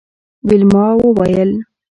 [0.47, 1.51] ویلما وویل